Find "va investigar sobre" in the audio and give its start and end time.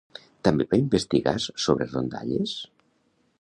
0.71-1.89